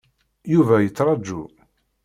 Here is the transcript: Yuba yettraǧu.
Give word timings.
Yuba 0.53 0.75
yettraǧu. 0.79 1.41